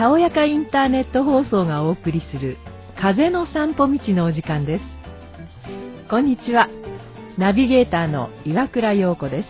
[0.00, 2.56] たおやかインターネット放送がお送りする
[2.96, 4.84] 風の散歩道のお時間です。
[6.08, 6.70] こんにちは。
[7.36, 9.48] ナビゲーターの岩倉陽子です。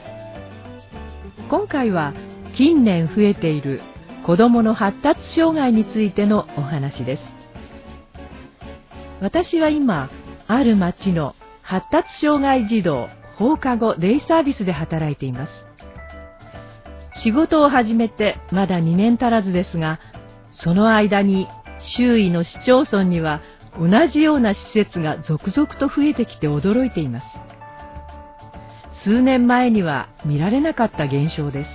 [1.49, 2.15] 今回は
[2.57, 3.81] 近年増えている
[4.27, 7.23] 子どもの発達障害についてのお話です。
[9.21, 10.11] 私は今
[10.49, 15.53] ある町の発達障害児童放課後デイサービスで働いています。
[17.23, 20.01] 仕事を始めてまだ2年足らずですが
[20.53, 23.41] その間に周囲の市町村には
[23.79, 27.27] 同じような施設が続々と増えてきて驚いています。
[29.05, 31.71] 数年前には見られなかった現象です。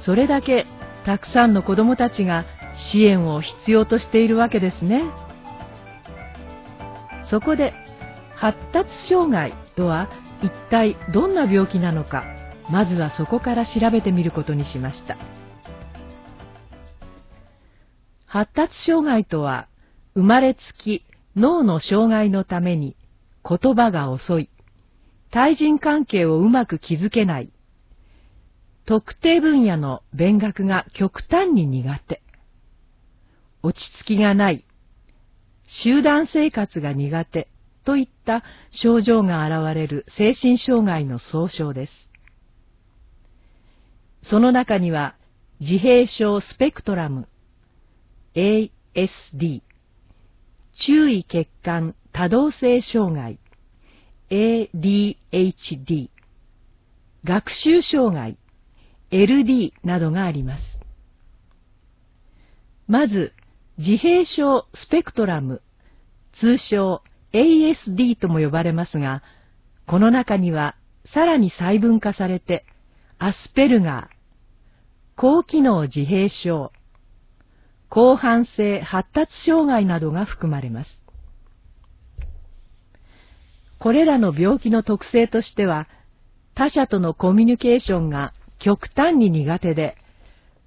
[0.00, 0.66] それだけ
[1.04, 2.44] たくさんの子どもたちが
[2.76, 5.02] 支援を必要としているわけですね。
[7.28, 7.74] そこで
[8.36, 10.08] 発達障害とは
[10.42, 12.24] 一体どんな病気なのか
[12.70, 15.16] まずはそこから調べてみることにしました。
[18.36, 19.66] 発達障害とは
[20.14, 21.06] 生まれつき
[21.36, 22.94] 脳の障害のために
[23.48, 24.50] 言葉が遅い。
[25.30, 27.50] 対人関係をうまく築けない。
[28.84, 32.22] 特定分野の勉学が極端に苦手。
[33.62, 34.66] 落ち着きがない。
[35.66, 37.48] 集団生活が苦手。
[37.84, 40.04] といった症状が現れる。
[40.10, 41.92] 精神障害の総称です。
[44.24, 45.16] その中には
[45.60, 47.28] 自閉症スペクトラム
[48.36, 49.62] ASD
[50.74, 53.38] 注意欠陥多動性障害。
[54.28, 56.10] ADHD
[57.24, 58.36] 学習障害。
[59.10, 60.78] LD などがあります。
[62.86, 63.32] まず、
[63.78, 65.62] 自閉症スペクトラム、
[66.34, 69.22] 通称 ASD とも呼ばれますが、
[69.86, 72.66] この中にはさらに細分化されて、
[73.18, 74.16] アスペルガー、
[75.14, 76.72] 高機能自閉症、
[77.90, 81.00] 広範性発達障害などが含まれます。
[83.78, 85.88] これらの病気の特性としては、
[86.54, 89.96] 他者とのコミュニケーションが極端に苦手で、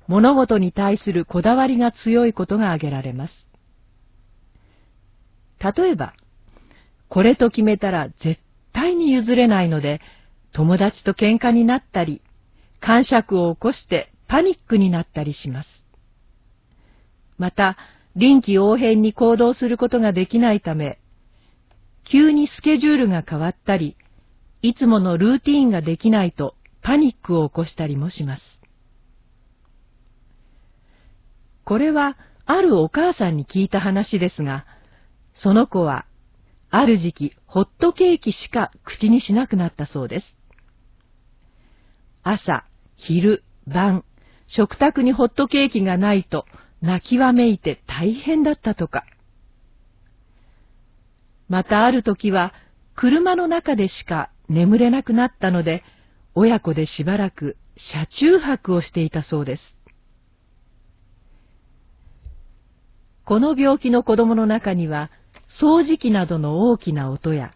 [0.07, 3.45] 物事に対するこだわりが強いことが挙げられます。
[5.59, 6.13] 例えば、
[7.09, 8.39] これと決めたら絶
[8.71, 9.99] 対に譲れないので、
[10.53, 12.21] 友達と喧嘩になったり、
[12.79, 15.78] 感触を起こしてパニックになったりします。
[17.39, 17.77] また、
[18.15, 20.99] 臨機応変に行動することができないため、
[22.03, 23.95] 急にスケジュールが変わったり、
[24.61, 28.59] いつものルーティーンができないとパニックを起こしたりもします。
[31.63, 34.65] これはあるお母さんに聞いた話ですが、
[35.33, 36.05] その子は
[36.69, 40.35] ある時期ホットケーキしか口にしなくなったそうです。
[42.23, 42.65] 朝、
[42.97, 44.03] 昼、晩、
[44.47, 46.45] 食卓にホットケーキがないと
[46.81, 49.05] 泣きわめいて大変だったとか。
[51.47, 52.53] またある時は
[52.95, 55.83] 車の中でしか眠れなくなったので、
[56.35, 59.75] 親子でしばらく車中泊をしていたそうです。
[63.23, 65.11] この病気の子供の中には、
[65.49, 67.53] 掃除機などの大きな音や、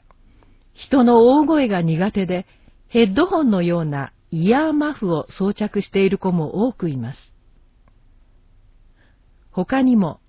[0.74, 2.46] 人の大声が苦手で、
[2.90, 7.33] ヘッドホンのようなイヤーマフを装着している子も多くいます。
[9.54, 10.20] 他にも、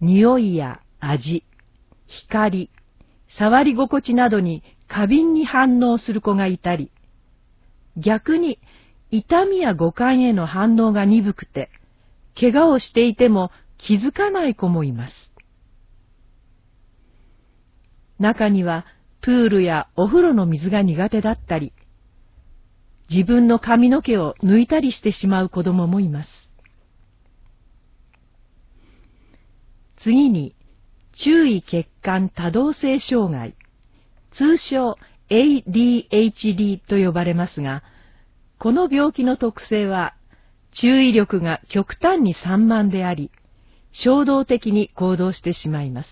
[0.00, 1.44] 匂いや味、
[2.06, 2.70] 光、
[3.36, 6.92] 触り心地などに過敏に反応する子がいたり、
[7.96, 8.60] 逆に
[9.10, 11.70] 痛みや五感への反応が鈍くて、
[12.38, 15.14] 怪我をしていても気づかない子もいます。
[18.20, 18.86] 中には
[19.20, 21.72] プールやお風呂の水が苦手だったり、
[23.10, 26.49] 自分の髪の毛を抜いたりしてしまう子供もいます。
[30.02, 30.54] 次に、
[31.12, 33.54] 注意欠陥多動性障害、
[34.32, 34.96] 通称
[35.28, 37.82] ADHD と呼ばれますが、
[38.58, 40.14] この病気の特性は、
[40.72, 43.30] 注意力が極端に散漫であり、
[43.92, 46.08] 衝動的に行動してしまいます。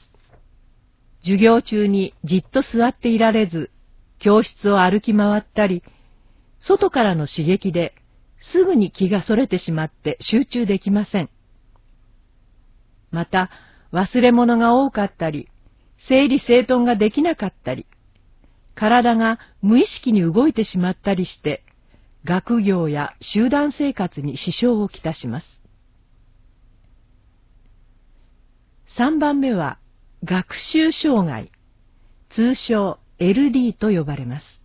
[1.21, 3.71] 授業中にじっと座っていられず、
[4.19, 5.83] 教室を歩き回ったり、
[6.61, 7.95] 外からの刺激で
[8.41, 11.31] すぐに気がそれてしまって集中できません。
[13.11, 13.51] また、
[13.93, 15.49] 忘れ物が多かったり、
[16.09, 17.87] 整理整頓ができなかったり、
[18.75, 21.65] 体が無意識に動いてしまったりして、
[22.25, 25.47] 学業や集団生活に支障をきたします。
[28.97, 29.79] 3番目は
[30.25, 31.51] 学習障害、
[32.31, 34.61] 通称 LD と呼ばれます。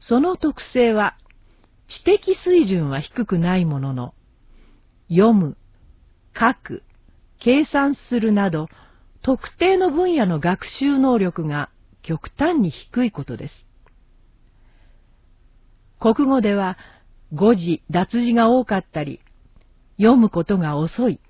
[0.00, 1.16] その特性は
[1.88, 4.14] 知的水準は低くないものの、
[5.08, 5.56] 読む、
[6.38, 6.82] 書く、
[7.38, 8.68] 計算するなど、
[9.22, 11.70] 特定の分野の学習能力が
[12.02, 13.66] 極端に低いことです。
[15.98, 16.76] 国語では
[17.32, 19.20] 誤字、脱字が多かったり、
[19.96, 21.20] 読むことが遅い、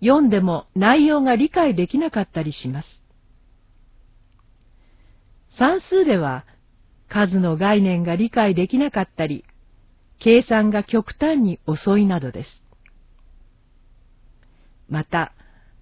[0.00, 3.00] 読んでも内容が理解できなかったりします。
[5.56, 6.44] 算数では
[7.08, 9.44] 数の概念が理解できなかったり、
[10.18, 12.63] 計算が極端に遅いなどです。
[14.88, 15.32] また、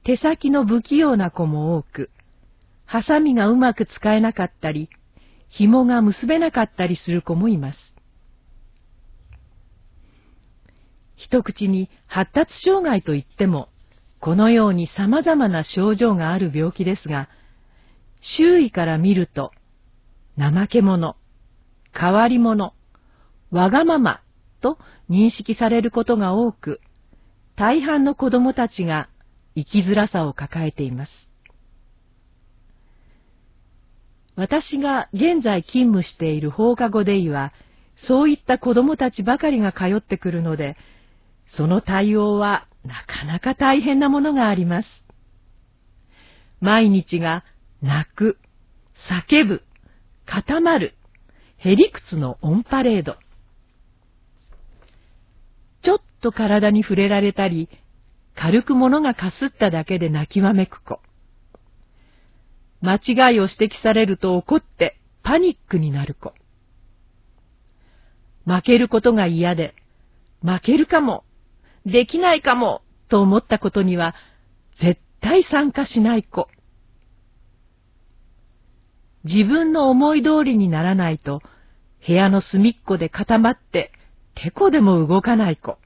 [0.04, 2.10] 手先の不器用な子も多く、
[2.84, 4.90] ハサミがうまく使えなかったり、
[5.48, 7.78] 紐が結べなかったりする子もいます。
[11.16, 13.68] 一口に発達障害といっても、
[14.18, 17.28] このように様々な症状がある病気ですが、
[18.20, 19.52] 周囲から見ると、
[20.38, 21.16] 怠け者、
[21.92, 22.74] 変わり者、
[23.50, 24.20] わがまま
[24.60, 24.78] と
[25.10, 26.80] 認識されることが多く、
[27.56, 29.08] 大半の子供たちが
[29.54, 31.12] 生きづらさを抱えています。
[34.34, 37.52] 私が現在勤務している放課後デイは、
[38.06, 40.76] そういった子供たちばかりが通ってくるので、
[41.54, 44.88] その対応はなかなか大変なものがあります。
[46.60, 47.44] 毎日が
[47.82, 48.38] 泣く、
[49.08, 49.62] 叫ぶ、
[50.24, 50.94] 固まる、
[51.58, 53.16] へりくつのオンパレード。
[55.82, 57.68] ちょっと体に触れられたり、
[58.34, 61.00] 軽く物がかすっただけで泣きわめく子。
[62.80, 66.34] 間違いを指摘されると怒ってパニックになる子。
[68.44, 69.74] 負けることが嫌で、
[70.42, 71.24] 負けるかも
[71.86, 74.14] できないかも、と思ったことには、
[74.80, 76.48] 絶対参加しない子。
[79.24, 81.42] 自分の思い通りにならないと、
[82.06, 83.92] 部屋の隅っこで固まって、
[84.34, 85.78] てこでも動かない子。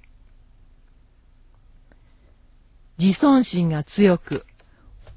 [2.99, 4.47] 自尊心が強く、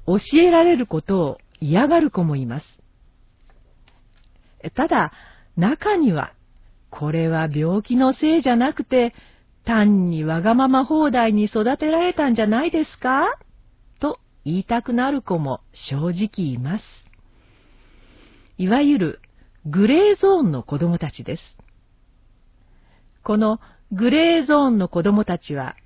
[0.06, 2.66] 教えられることを嫌がる子もいます。
[4.74, 5.12] ただ、
[5.56, 6.34] 中には、
[6.90, 9.14] これは病気のせいじゃなくて、
[9.64, 13.38] 単にわがまま放題に育てられたんじゃないですか？
[14.00, 16.84] と言いたくなる子も正直います。
[18.58, 19.20] いわゆる
[19.66, 21.42] グレーゾーンの子供たちです。
[23.22, 23.60] この
[23.92, 25.76] グレーゾーンの子供たちは、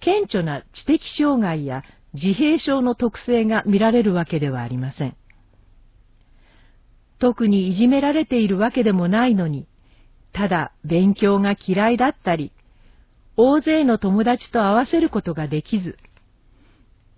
[0.00, 1.82] 顕著な知的障害や
[2.14, 5.16] 自閉症の特性が見られるわけではありません。
[7.18, 9.66] 特にいじめられているわけでもないのに、
[10.32, 12.52] ただ勉強が嫌いだったり、
[13.36, 15.96] 大勢の友達と合わせることができず、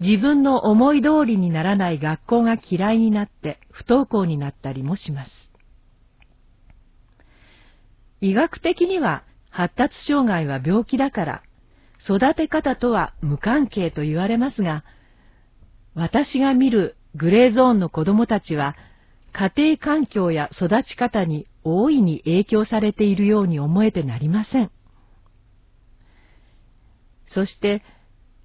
[0.00, 5.50] 自分の思い通りにならない学校が嫌いになって不登校になったりもします。
[8.20, 9.25] 医学的には
[9.58, 11.43] 発達障害は病気だから
[12.00, 14.84] 育て方とは無関係と言われますが、
[15.96, 18.76] 私が見るグレーゾーンの子供たちは
[19.32, 24.70] 家庭環境や育ち方に大いに影響されているように思えてなりません。
[27.32, 27.82] そして、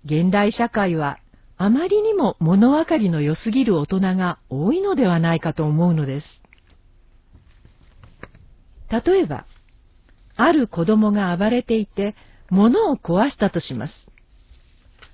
[0.06, 1.19] 現代社会は
[1.57, 6.42] あまりにも物分かりの良すぎる大人が多いのではないかと思うのです。
[8.89, 9.46] 例えば、
[10.36, 12.16] ある子供が暴れていて、
[12.50, 14.08] 物を壊したとします。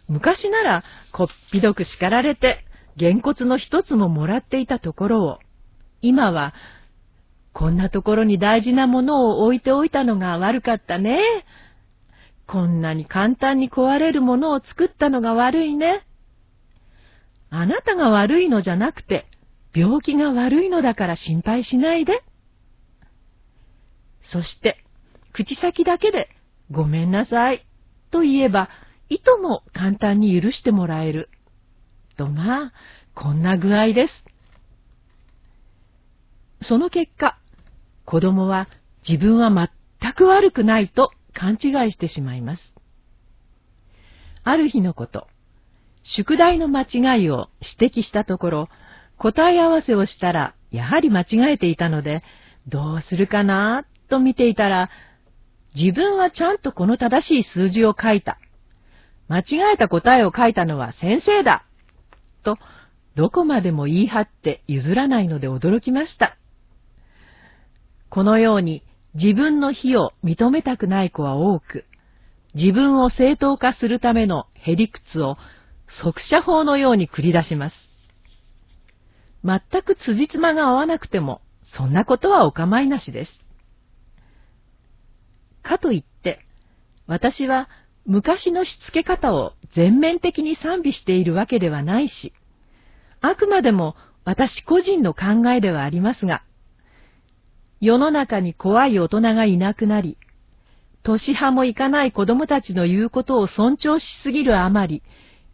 [0.07, 2.65] 昔なら、こっぴどく叱られて、
[2.97, 5.39] げんこつの一つももらっていたところを、
[6.01, 6.53] 今は、
[7.53, 11.19] こんなところに大事なものを置いておいたのが悪かったね。
[12.47, 16.05] こんなに簡単に壊れるものを作ったのが悪いね。
[17.49, 19.25] あなたが悪いのじゃなくて、
[19.73, 22.23] 病気が悪いのだから心配しないで。
[24.21, 24.83] そして、
[25.33, 26.29] 口先だけで、
[26.71, 27.65] ごめんなさい、
[28.11, 28.69] と言えば、
[29.09, 31.29] いとも簡単に許してもらえる。
[32.17, 32.73] とまあ、
[33.15, 34.23] こんな具合です。
[36.61, 37.39] その結果、
[38.05, 38.67] 子供は
[39.07, 39.49] 自分は
[40.01, 42.73] 全く悪くないと勘違いしてしまいます。
[44.43, 45.27] ある日のこと、
[46.03, 48.69] 宿題の間違いを指摘したところ、
[49.17, 52.23] 答え合わせをしたら、やはり間違えていたので、
[52.67, 54.89] どうするかなと見ていたら、
[55.75, 58.39] 自分はちゃんとこの正しい数字を書いた。
[59.27, 61.65] 間違えた答えを書いたのは先生だ。
[62.43, 62.57] と、
[63.15, 66.37] どこまでも言い張って譲らないので驚きました。
[68.09, 68.83] このように
[69.13, 71.85] 自分の非を認めたくない子は多く、
[72.55, 75.37] 自分を正当化するためのへりくつを
[75.87, 77.75] 即射法のように繰り出します。
[79.43, 81.41] 全く辻褄が合わなくても、
[81.73, 83.48] そんなことはお構いなしです。
[85.69, 86.39] かといって、
[87.05, 87.69] 私は
[88.05, 92.33] 昔のしつけ方を全面的に賛美しているわけではないし、
[93.21, 93.95] あくまでも
[94.25, 96.41] 私個人の考えではありますが、
[97.79, 100.17] 世の中に怖い大人がいなくなり、
[101.03, 105.03] 年派もいかない子供たちの言うことを尊重しすぎるあまり、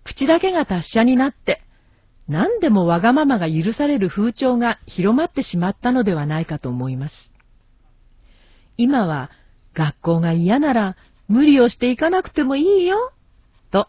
[0.06, 1.62] 口だけが達者になって、
[2.30, 7.32] 何でもわがままが許される風潮が広まってしまったのではないかと思います。
[8.78, 9.30] 今は
[9.76, 10.96] 学校が嫌なら
[11.28, 13.12] 無理をしていかなくてもいいよ、
[13.72, 13.88] と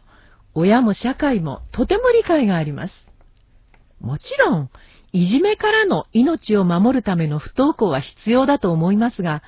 [0.55, 2.95] 親も社会もとても理解があります。
[4.01, 4.71] もちろん、
[5.13, 9.43] いじめからの命を守るための不登校は必要だと思いますが、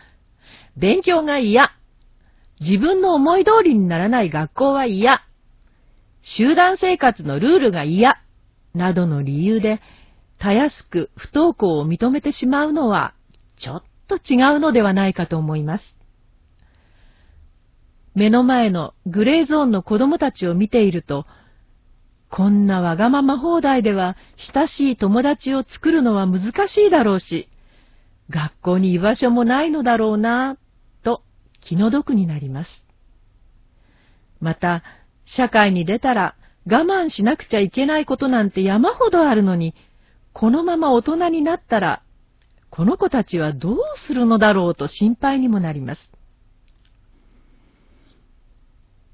[0.76, 1.72] 勉強が嫌、
[2.60, 5.22] 自分の思い通りにならない学校は嫌、
[6.22, 8.22] 集団生活のルールが嫌、
[8.74, 9.80] などの理由で、
[10.38, 13.14] たやすく不登校を認めてしまうのは、
[13.56, 15.97] ちょっと違うのではないかと思います。
[18.18, 21.24] 目の前のグレーゾーンの子供たちを見ていると、
[22.30, 24.16] こんなわがまま放題では
[24.52, 27.48] 親しい友達を作るのは難しいだろうし、
[28.28, 30.56] 学校に居場所もないのだろうな、
[31.04, 31.22] と
[31.60, 32.84] 気の毒になります。
[34.40, 34.82] また、
[35.24, 36.34] 社会に出たら
[36.66, 39.76] 我慢しなくちゃいけないことなんて山ほどあるのに、
[40.32, 42.02] このまま大人になったら、
[42.68, 46.17] この子たちはどうするのだろうと心配にもなります。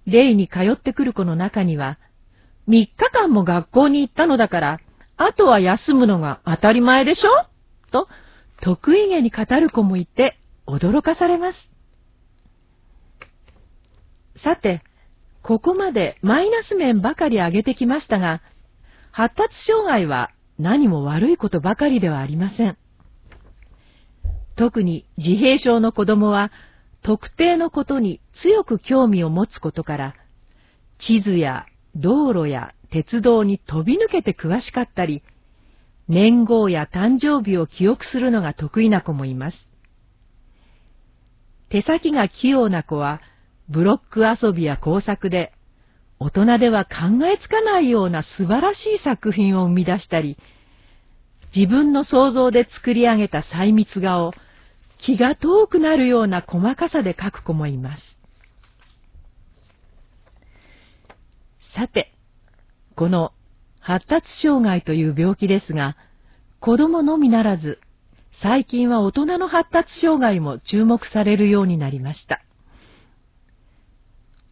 [0.07, 1.99] 例に通ってくる子の中には、
[2.69, 4.81] 3日間も学校に行ったのだから、
[5.17, 7.31] あとは休むのが当たり前でしょ？
[7.91, 8.09] と、
[8.61, 11.71] 得意げに語る子もいて、驚かされます。
[14.43, 14.83] さて、
[15.43, 18.41] ここまでマイナス面ばかり挙げてきましたが、
[19.11, 22.77] 発達障害は何も悪いことばかりではありません。
[24.57, 26.51] 特に自閉症の子供は
[27.05, 30.15] 特定のことに強く興味を持つことから、
[30.99, 35.23] 地図や道路や鉄道に飛び抜けて詳しかったり、
[36.09, 39.69] 年号や誕生日を記憶するのが得意な子もいます。
[41.69, 43.21] 手先が器用な子は、
[43.69, 45.53] ブロック遊びや工作で、
[46.19, 50.39] 大人では考えつかないような素晴らしい作品を生み出したり、
[51.55, 54.33] 自分の想像で作り上げた細密画を
[55.05, 58.03] 気が遠くなるような細かさで描く子もいます。
[61.75, 62.15] さて、
[62.97, 63.33] この
[63.81, 65.99] 発達障害という病気ですが、
[66.59, 67.81] 子供のみならず、
[68.41, 72.43] 最近は大人の発達障害も注目されるようになりました。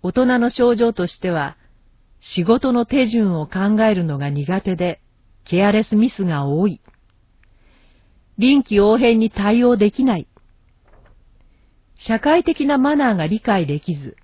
[0.03, 1.57] 大人の症状としては、
[2.21, 5.01] 仕事の手順を考えるのが苦手で、
[5.45, 6.83] ケアレスミスが多い。
[8.37, 10.29] 臨機応変に対応できない。
[12.05, 14.17] 社会的なマナーが理解できず、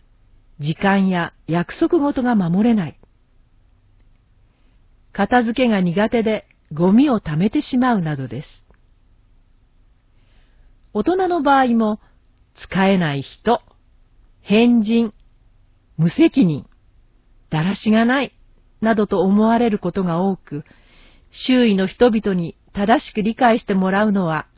[0.58, 2.98] 時間や約束事が守れない。
[5.12, 8.48] 片付けが苦手でゴミを貯めてしまうなどです。
[10.92, 12.00] 大人の場合も、
[12.56, 13.62] 使えない人、
[14.40, 15.14] 変人、
[15.96, 16.66] 無責任、
[17.48, 18.34] だらしがない、
[18.80, 20.64] などと思われることが多く、
[21.30, 24.48] 周囲の人々に正しく理解してもらうのは、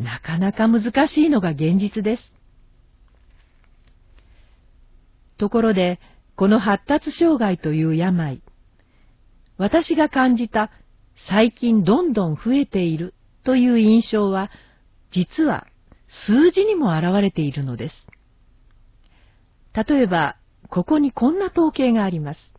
[0.00, 2.33] なかなか難しいのが現実です。
[5.38, 6.00] ところで、
[6.36, 8.42] この発達障害という病、
[9.56, 10.70] 私が感じた
[11.16, 13.14] 最近どんどん増えている
[13.44, 14.50] という印象は、
[15.10, 15.66] 実は
[16.08, 18.06] 数字にも現れているのです。
[19.74, 20.36] 例えば、
[20.68, 22.54] ここにこんな統計があります。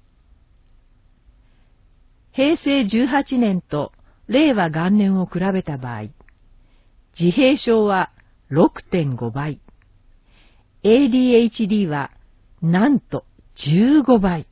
[2.31, 3.93] 平成18年と
[4.27, 6.01] 令和元年を比べた場合、
[7.17, 8.11] 自閉症は
[8.51, 9.59] 6.5倍、
[10.83, 12.11] ADHD は
[12.61, 13.25] なんと
[13.57, 14.47] 15倍、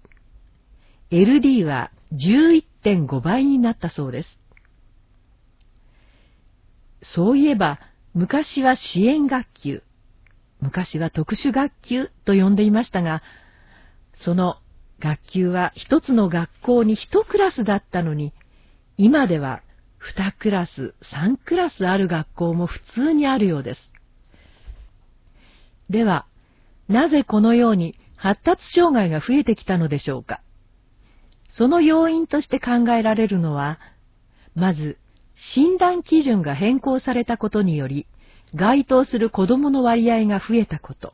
[1.12, 4.40] LD は11.5倍になったそうです。
[7.02, 7.80] そういえば、
[8.14, 9.84] 昔は支援学級、
[10.62, 13.22] 昔は特殊学級と呼んでいましたが、
[14.16, 14.58] その
[15.00, 18.34] 学級は一つの学校に一クラスだったのに、
[18.98, 19.62] 今では
[19.98, 23.90] 二クラス、三クラスある学校も普通にあるようです。
[25.90, 26.26] では、
[26.88, 30.42] なぜこのように発達障害が増えてきたのでしょうか？
[31.50, 33.80] その要因として考えられるのは、
[34.56, 34.98] まず、
[35.36, 38.08] 診断基準が変更されたことにより、
[38.56, 41.14] 該当する子供の割合が増えたこと。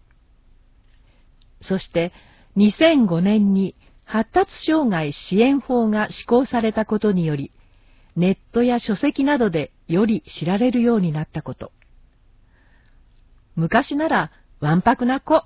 [1.62, 2.14] そして、
[2.58, 7.52] 2005年に発達障害支援法が施行されたことにより、
[8.16, 11.72] ネットや書籍などでより知られるようになったこと。
[13.56, 15.44] 昔なら、わんぱくな子、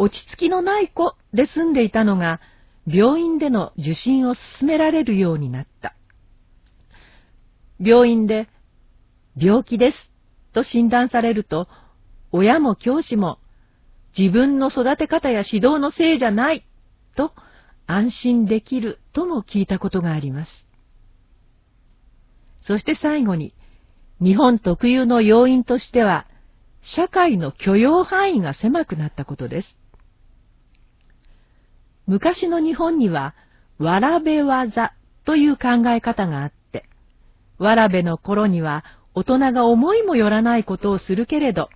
[0.00, 2.40] 落ち着きのない子で住んでいたのが、
[2.86, 5.94] 病院での受診を勧められるようになった。
[7.78, 8.48] 病院で、
[9.36, 10.10] 病気です
[10.54, 11.68] と診断されると、
[12.32, 13.40] 親も教師も
[14.16, 16.66] 自分の育て方や指導のせいじゃない
[17.14, 17.34] と
[17.86, 20.66] 安心できるとも聞いたことがあります。
[22.62, 23.52] そして最後に、
[24.18, 26.26] 日本特有の要因としては、
[26.80, 29.79] 社会の許容範囲が狭くなったことです。
[32.10, 33.36] 昔の日本には、
[33.78, 36.88] わらべ技という考え方があって、
[37.58, 41.70] わらべの頃には大人が思いもよらないことをするけれど、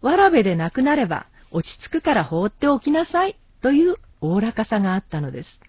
[0.00, 5.60] わらべでなくなれば落ち着くから放っておきなさいというおおらかさがあったのです。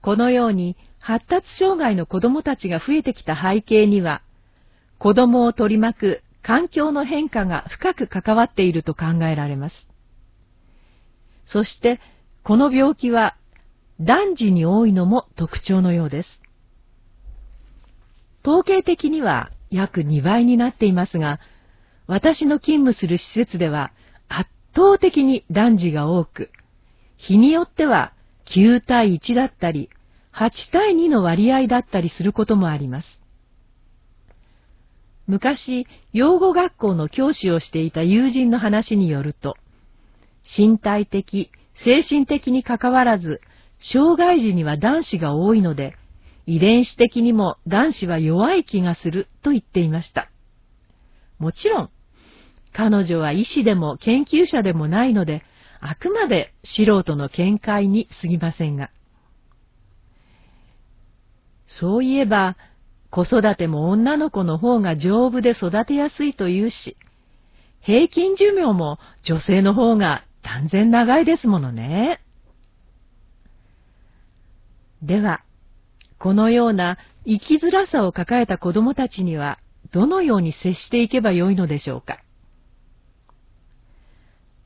[0.00, 4.22] このように発達障害の子供たちが増えてきた背景には、
[5.00, 9.93] 子供を取り巻く環境の変化が深く関わっていると考えられます。
[11.46, 12.00] そして、
[12.42, 13.36] この病気は
[14.00, 16.40] 男児に多いのも特徴のようです。
[18.44, 21.40] 統計的には約2倍になっていますが、
[22.06, 23.92] 私の勤務する施設では
[24.28, 26.50] 圧倒的に男児が多く、
[27.16, 28.12] 日によっては
[28.46, 29.88] 9対1だったり、
[30.34, 33.20] 8対2の割合だったりすることもあります。
[35.26, 39.56] 昔、養護学校の教師をしていた友人の話によると、
[40.44, 41.50] 身体的、
[41.84, 43.40] 精神的にかかわらず、
[43.80, 45.96] 障害児には男子が多いので、
[46.46, 50.30] 遺伝子的にも男子は弱い気がすると言っていました。
[51.38, 51.90] もちろん、
[52.72, 55.42] 彼女は医師でも研究者でもないので、
[55.80, 58.90] あくまで素人の見解に過ぎませんが。
[61.66, 62.56] そういえば、
[63.10, 66.96] 子育ても女の子の方が丈夫で育てやすいというし、
[67.80, 72.20] 平均寿命も女性の方が断然長いですものね。
[75.02, 75.42] では、
[76.18, 79.58] このような生きづらさを抱えた子供たちには、
[79.90, 82.20] どのように接していけばよいのでしょうか。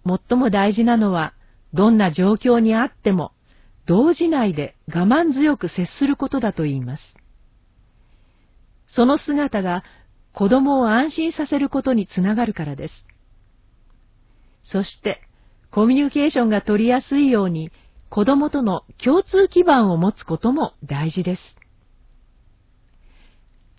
[0.04, 1.32] 最も大事なのは、
[1.72, 3.32] どんな状況にあっても、
[3.86, 7.02] 同時内で我慢強く接することだと言います。
[8.88, 9.84] その姿が
[10.32, 13.04] 子供を安心させることにつながるからです。
[14.64, 15.27] そして、
[15.70, 17.70] コミュニケーションが取りやすいように、
[18.08, 21.42] 子供との共通基盤を持つことも大事です。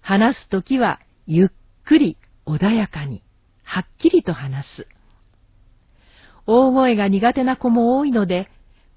[0.01, 1.49] 話すときは、ゆっ
[1.85, 3.23] くり、穏やかに、
[3.63, 4.87] はっきりと話す。
[6.45, 8.49] 大声が苦手な子も多いので、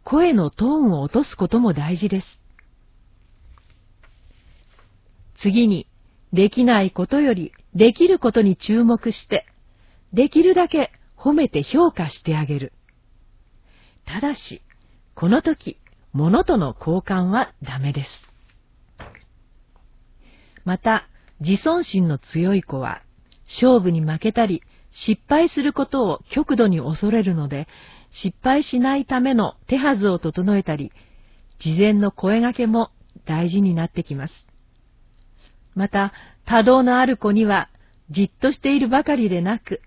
[0.05, 2.27] 声のトーンを落とすことも大事です。
[5.37, 5.87] 次に、
[6.33, 9.47] できないことよりできることに注目して、
[10.13, 12.73] できるだけ褒めて評価してあげる。
[14.05, 14.63] ただし、
[15.15, 15.79] この時、
[16.13, 18.27] 物との交換はダメです。
[20.65, 21.09] また、
[21.41, 23.03] 自尊心の強い子は、
[23.47, 27.67] 勝負に負けたり、失敗することを極度に恐れるので、
[28.11, 30.93] 失敗しないための手はずを整えたり、
[31.59, 32.91] 事前の声がけも
[33.25, 34.35] 大事になってきます。
[35.75, 36.13] また、
[36.45, 37.71] 多動のある子には、
[38.11, 39.81] じっとしているばかりでなく、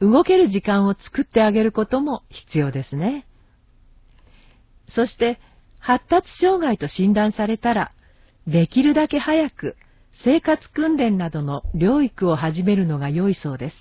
[0.00, 3.26] 動ける時間を作ってあげることも必要ですね。
[4.88, 5.38] そして、
[5.78, 7.92] 発達障害と診断されたら、
[8.46, 9.76] できるだけ早く
[10.24, 13.76] 生活訓練などの療育を始めるのが良いそうです。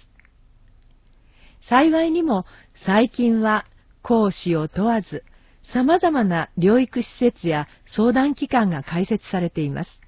[1.69, 2.45] 幸いにも
[2.85, 3.65] 最近は
[4.01, 5.23] 講師を問わず、
[5.63, 9.99] 様々な療育施設や相談機関が開設されています。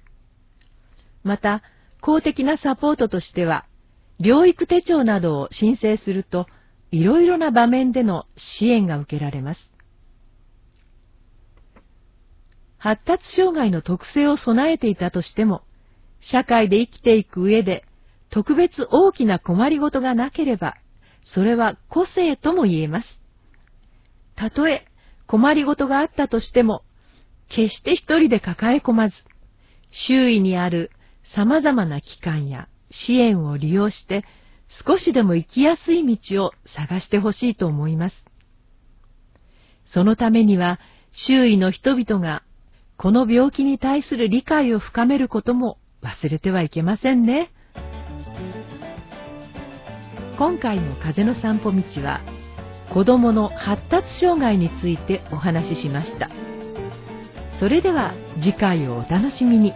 [1.24, 1.62] また、
[2.00, 3.66] 公的なサポートとしては、
[4.20, 6.46] 療育手帳などを申請すると、
[6.92, 9.70] いろいろな場面での支援が受けられます。
[12.78, 15.62] 発達障害の特性を備えていたとしても、
[16.20, 17.84] 社会で生きていく上で
[18.30, 20.76] 特別大きな困りごとがなければ、
[21.24, 23.20] それは個性とも言えます。
[24.36, 24.86] たとえ
[25.26, 26.82] 困りごとがあったとしても、
[27.48, 29.14] 決して一人で抱え込まず、
[29.90, 30.90] 周囲にある
[31.34, 34.24] 様々な機関や支援を利用して
[34.86, 38.24] 少しでも生きやすい道を探してほしいと思います。
[39.86, 40.78] そのためには
[41.12, 42.42] 周囲の人々が
[42.98, 47.52] この病気に対する理解を深めることも忘れてはいけませんね。
[50.36, 52.20] 今回の風の散歩道は
[52.92, 56.28] 子供の発達障害についてお話ししました。
[57.60, 59.72] それでは次回をお楽しみに。